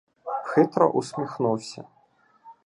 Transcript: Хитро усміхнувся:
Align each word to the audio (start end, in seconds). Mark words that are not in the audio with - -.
Хитро 0.49 0.87
усміхнувся: 0.89 1.83